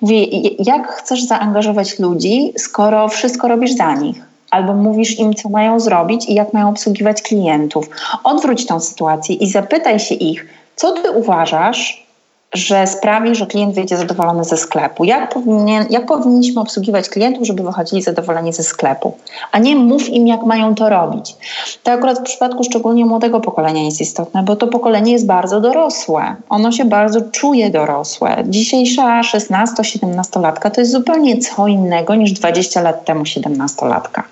[0.00, 0.24] mówię,
[0.58, 4.28] jak chcesz zaangażować ludzi, skoro wszystko robisz za nich?
[4.50, 7.90] albo mówisz im, co mają zrobić i jak mają obsługiwać klientów.
[8.24, 10.46] Odwróć tą sytuację i zapytaj się ich,
[10.78, 12.08] co ty uważasz,
[12.52, 15.04] że sprawi, że klient wyjdzie zadowolony ze sklepu?
[15.04, 19.16] Jak, powinien, jak powinniśmy obsługiwać klientów, żeby wychodzili zadowoleni ze sklepu?
[19.52, 21.36] A nie mów im, jak mają to robić.
[21.82, 26.36] To akurat w przypadku szczególnie młodego pokolenia jest istotne, bo to pokolenie jest bardzo dorosłe.
[26.48, 28.44] Ono się bardzo czuje dorosłe.
[28.46, 34.22] Dzisiejsza 16-17-latka to jest zupełnie co innego niż 20 lat temu 17-latka.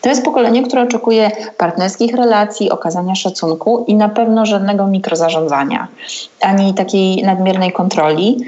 [0.00, 5.88] To jest pokolenie, które oczekuje partnerskich relacji, okazania szacunku i na pewno żadnego mikrozarządzania,
[6.40, 8.38] ani takiej nadmiernej kontroli.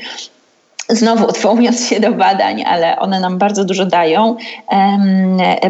[0.88, 4.36] Znowu odwołując się do badań, ale one nam bardzo dużo dają.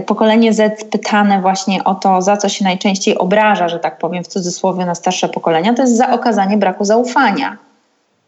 [0.07, 4.29] Pokolenie Z pytane właśnie o to, za co się najczęściej obraża, że tak powiem w
[4.29, 7.68] cudzysłowie, na starsze pokolenia, to jest za okazanie braku zaufania.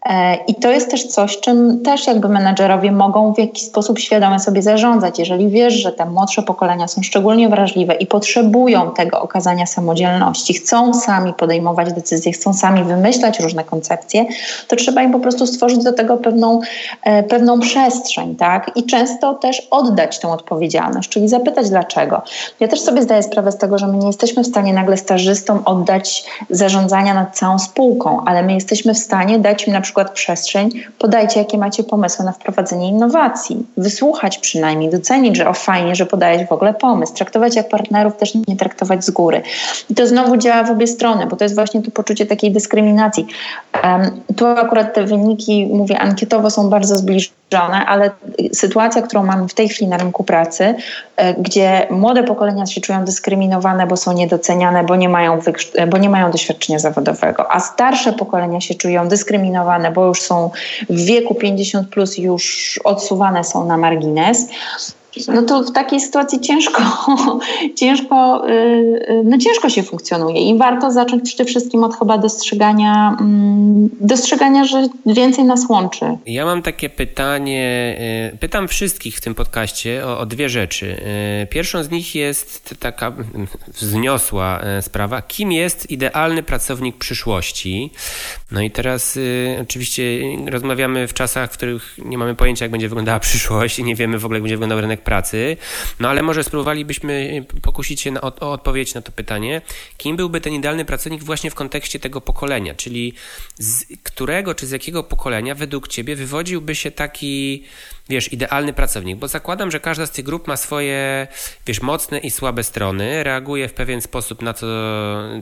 [0.06, 4.40] E, I to jest też coś, czym też jakby menedżerowie mogą w jakiś sposób świadomie
[4.40, 5.18] sobie zarządzać.
[5.18, 10.94] Jeżeli wiesz, że te młodsze pokolenia są szczególnie wrażliwe i potrzebują tego okazania samodzielności, chcą
[10.94, 14.26] sami podejmować decyzje, chcą sami wymyślać różne koncepcje,
[14.68, 16.60] to trzeba im po prostu stworzyć do tego pewną,
[17.02, 18.70] e, pewną przestrzeń, tak?
[18.76, 22.22] I często też oddać tę odpowiedzialność, czyli zapytać dlaczego.
[22.60, 25.62] Ja też sobie zdaję sprawę z tego, że my nie jesteśmy w stanie nagle stażystom
[25.64, 30.10] oddać zarządzania nad całą spółką, ale my jesteśmy w stanie dać im na przykład przykład
[30.10, 33.66] przestrzeń, podajcie, jakie macie pomysły na wprowadzenie innowacji.
[33.76, 37.14] Wysłuchać przynajmniej, docenić, że o fajnie, że podajesz w ogóle pomysł.
[37.14, 39.42] Traktować jak partnerów, też nie traktować z góry.
[39.90, 43.26] I to znowu działa w obie strony, bo to jest właśnie to poczucie takiej dyskryminacji.
[43.84, 47.40] Um, tu akurat te wyniki, mówię ankietowo, są bardzo zbliżone
[47.86, 48.10] ale
[48.52, 50.74] sytuacja, którą mamy w tej chwili na rynku pracy,
[51.16, 55.38] e, gdzie młode pokolenia się czują dyskryminowane, bo są niedoceniane, bo nie mają,
[55.88, 60.50] bo nie mają doświadczenia zawodowego, a starsze pokolenia się czują dyskryminowane, bo już są
[60.90, 64.48] w wieku 50 plus już odsuwane są na margines,
[65.28, 66.82] no to w takiej sytuacji ciężko,
[67.80, 73.16] ciężko, y, y, no ciężko się funkcjonuje i warto zacząć przede wszystkim od chyba dostrzegania,
[73.20, 76.06] mm, dostrzegania, że więcej nas łączy.
[76.26, 77.96] Ja mam takie pytanie,
[78.34, 81.00] y, pytam wszystkich w tym podcaście o, o dwie rzeczy.
[81.50, 83.12] Pierwszą z nich jest taka
[83.80, 87.90] wzniosła sprawa, kim jest idealny pracownik przyszłości?
[88.50, 89.18] No i teraz
[89.62, 90.02] oczywiście
[90.50, 94.18] rozmawiamy w czasach, w których nie mamy pojęcia, jak będzie wyglądała przyszłość i nie wiemy
[94.18, 95.56] w ogóle, jak będzie wyglądał rynek pracy.
[96.00, 99.62] No ale może spróbowalibyśmy pokusić się na, o, o odpowiedź na to pytanie.
[99.96, 102.74] Kim byłby ten idealny pracownik właśnie w kontekście tego pokolenia?
[102.74, 103.14] Czyli
[103.58, 107.64] z którego czy z jakiego pokolenia według Ciebie wywodziłby się taki
[108.10, 109.18] wiesz, idealny pracownik?
[109.18, 111.26] Bo zakładam, że każda z tych grup ma swoje,
[111.66, 114.66] wiesz, mocne i słabe strony, reaguje w pewien sposób na to,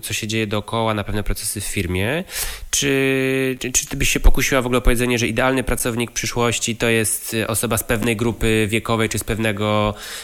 [0.03, 2.25] co się dzieje dookoła, na pewne procesy w firmie.
[2.71, 6.77] Czy, czy, czy ty byś się pokusiła w ogóle o powiedzenie, że idealny pracownik przyszłości
[6.77, 9.48] to jest osoba z pewnej grupy wiekowej, czy z pewnego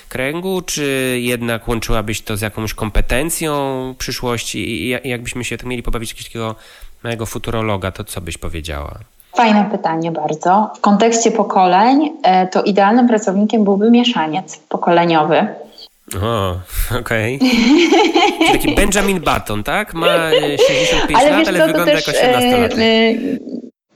[0.09, 3.55] kręgu, czy jednak łączyłabyś to z jakąś kompetencją
[3.99, 6.55] przyszłości i jakbyśmy się tak mieli pobawić jakiegoś takiego
[7.05, 8.99] mojego futurologa, to co byś powiedziała?
[9.37, 10.71] Fajne pytanie bardzo.
[10.77, 15.47] W kontekście pokoleń e, to idealnym pracownikiem byłby mieszaniec pokoleniowy.
[16.23, 16.57] O,
[17.01, 17.37] okej.
[17.37, 18.53] Okay.
[18.53, 19.95] taki Benjamin Button, tak?
[19.95, 20.07] Ma
[20.69, 22.75] 65 ale lat, ale co, wygląda jako 18 lat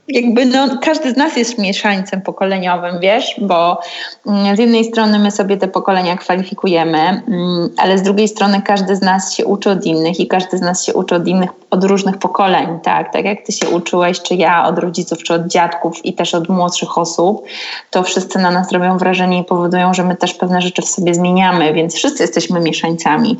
[0.09, 3.79] jakby no, każdy z nas jest mieszańcem pokoleniowym, wiesz, bo
[4.27, 8.95] mm, z jednej strony my sobie te pokolenia kwalifikujemy, mm, ale z drugiej strony każdy
[8.95, 11.83] z nas się uczy od innych i każdy z nas się uczy od innych, od
[11.83, 13.13] różnych pokoleń, tak?
[13.13, 16.49] Tak jak ty się uczyłeś, czy ja od rodziców, czy od dziadków i też od
[16.49, 17.45] młodszych osób,
[17.89, 21.13] to wszyscy na nas robią wrażenie i powodują, że my też pewne rzeczy w sobie
[21.13, 23.37] zmieniamy, więc wszyscy jesteśmy mieszańcami.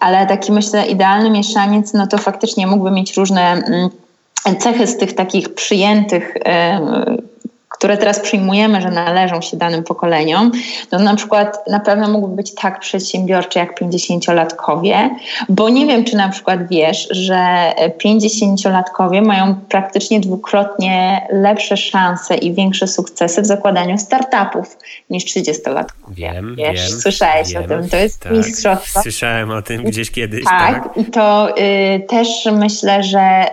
[0.00, 3.90] Ale taki myślę idealny mieszaniec, no to faktycznie mógłby mieć różne mm,
[4.58, 6.34] cechy z tych takich przyjętych
[7.82, 10.52] które teraz przyjmujemy, że należą się danym pokoleniom,
[10.90, 15.10] to na przykład na pewno mógłby być tak przedsiębiorczy jak 50-latkowie,
[15.48, 17.72] bo nie wiem, czy na przykład wiesz, że
[18.04, 24.78] 50-latkowie mają praktycznie dwukrotnie lepsze szanse i większe sukcesy w zakładaniu startupów
[25.10, 26.14] niż 30-latkowie.
[26.14, 27.00] Wiem, wiesz, wiem.
[27.00, 29.02] Słyszałeś wiem, o tym, to jest tak, mistrzostwo.
[29.02, 30.44] Słyszałem o tym gdzieś kiedyś.
[30.44, 30.96] Tak, tak.
[30.96, 33.44] i to y, też myślę, że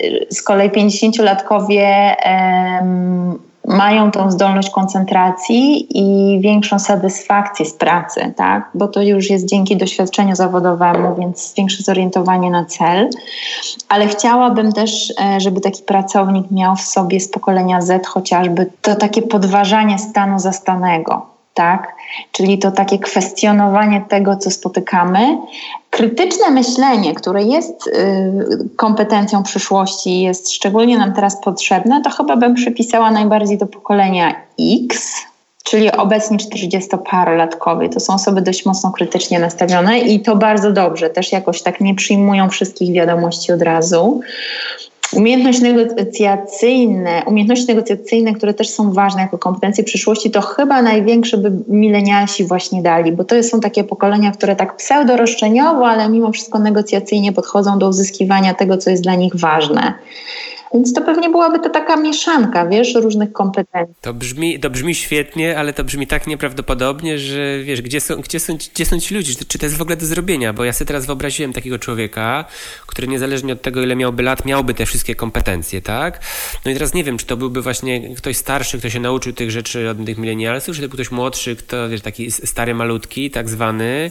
[0.00, 8.70] y, z kolei 50-latkowie y, mają tą zdolność koncentracji i większą satysfakcję z pracy, tak?
[8.74, 13.10] bo to już jest dzięki doświadczeniu zawodowemu, więc większe zorientowanie na cel.
[13.88, 18.94] Ale chciałabym też, e, żeby taki pracownik miał w sobie z pokolenia Z chociażby to
[18.94, 21.94] takie podważanie stanu zastanego tak?
[22.32, 25.38] Czyli to takie kwestionowanie tego, co spotykamy.
[25.90, 27.92] Krytyczne myślenie, które jest y,
[28.76, 34.34] kompetencją przyszłości, jest szczególnie nam teraz potrzebne, to chyba bym przypisała najbardziej do pokolenia
[34.82, 35.12] X,
[35.64, 37.88] czyli obecnie 40-parolatkowie.
[37.88, 41.10] To są osoby dość mocno krytycznie nastawione i to bardzo dobrze.
[41.10, 44.20] Też jakoś tak nie przyjmują wszystkich wiadomości od razu.
[45.16, 51.52] Umiejętność negocjacyjne, umiejętności negocjacyjne, które też są ważne jako kompetencje przyszłości, to chyba największe by
[51.68, 57.32] milenialsi właśnie dali, bo to są takie pokolenia, które tak pseudo-roszczeniowo, ale mimo wszystko negocjacyjnie
[57.32, 59.94] podchodzą do uzyskiwania tego, co jest dla nich ważne.
[60.74, 63.94] Więc to pewnie byłaby to taka mieszanka, wiesz, różnych kompetencji.
[64.00, 68.40] To brzmi, to brzmi świetnie, ale to brzmi tak nieprawdopodobnie, że wiesz, gdzie są, gdzie
[68.40, 69.34] są, gdzie są ci ludzie?
[69.48, 70.52] Czy to jest w ogóle do zrobienia?
[70.52, 72.44] Bo ja sobie teraz wyobraziłem takiego człowieka,
[72.86, 76.20] który niezależnie od tego, ile miałby lat, miałby te wszystkie kompetencje, tak?
[76.64, 79.50] No i teraz nie wiem, czy to byłby właśnie ktoś starszy, kto się nauczył tych
[79.50, 83.48] rzeczy od tych milenialsów, czy to był ktoś młodszy, kto, wiesz, taki stary, malutki, tak
[83.48, 84.10] zwany.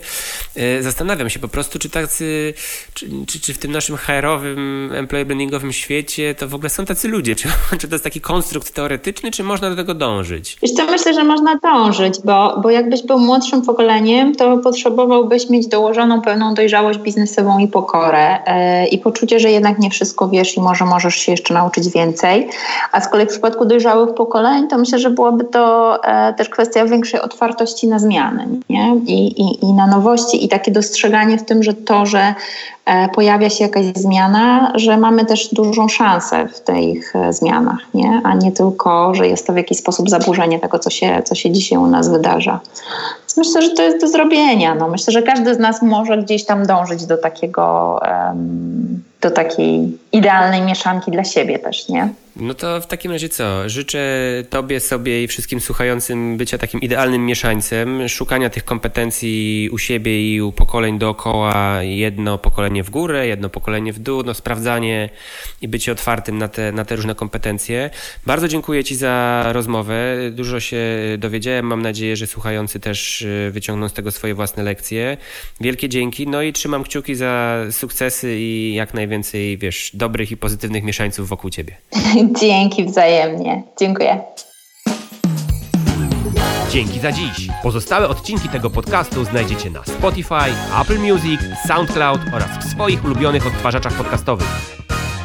[0.55, 2.53] E, zastanawiam się po prostu, czy tacy,
[2.93, 7.07] czy, czy, czy w tym naszym HR-owym, employee brandingowym świecie to w ogóle są tacy
[7.07, 7.35] ludzie?
[7.35, 7.47] Czy,
[7.79, 10.57] czy to jest taki konstrukt teoretyczny, czy można do tego dążyć?
[10.61, 15.67] Wiesz co, myślę, że można dążyć, bo, bo jakbyś był młodszym pokoleniem, to potrzebowałbyś mieć
[15.67, 18.39] dołożoną pełną dojrzałość biznesową i pokorę
[18.81, 22.49] yy, i poczucie, że jednak nie wszystko wiesz i może możesz się jeszcze nauczyć więcej.
[22.91, 25.93] A z kolei w przypadku dojrzałych pokoleń, to myślę, że byłaby to
[26.27, 28.95] yy, też kwestia większej otwartości na zmiany nie?
[29.05, 32.35] I, i, i na nowości i takie dostrzeganie w tym, że to, że
[32.82, 32.82] E,
[33.13, 38.21] pojawia się jakaś zmiana, że mamy też dużą szansę w tych e, zmianach, nie?
[38.23, 41.51] a nie tylko, że jest to w jakiś sposób zaburzenie tego, co się, co się
[41.51, 42.59] dzisiaj u nas wydarza.
[43.19, 44.75] Więc myślę, że to jest do zrobienia.
[44.75, 49.97] No, myślę, że każdy z nas może gdzieś tam dążyć do takiego, um, do takiej
[50.11, 52.09] idealnej mieszanki dla siebie też, nie?
[52.35, 53.69] No to w takim razie co?
[53.69, 53.99] Życzę
[54.49, 60.41] Tobie, sobie i wszystkim słuchającym bycia takim idealnym mieszańcem, szukania tych kompetencji u siebie i
[60.41, 65.09] u pokoleń dookoła, jedno pokolenie w górę, jedno pokolenie w dół, no sprawdzanie
[65.61, 67.89] i bycie otwartym na te, na te różne kompetencje.
[68.25, 70.15] Bardzo dziękuję Ci za rozmowę.
[70.31, 70.85] Dużo się
[71.17, 71.65] dowiedziałem.
[71.65, 75.17] Mam nadzieję, że słuchający też y, wyciągną z tego swoje własne lekcje.
[75.61, 76.27] Wielkie dzięki.
[76.27, 79.12] No i trzymam kciuki za sukcesy i jak najwięcej,
[79.57, 81.77] wiesz, dobrych i pozytywnych mieszańców wokół Ciebie.
[82.41, 83.63] Dzięki wzajemnie.
[83.79, 84.21] Dziękuję.
[86.69, 87.47] Dzięki za dziś.
[87.63, 93.93] Pozostałe odcinki tego podcastu znajdziecie na Spotify, Apple Music, SoundCloud oraz w swoich ulubionych odtwarzaczach
[93.93, 94.77] podcastowych.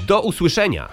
[0.07, 0.89] Do usłyszenia!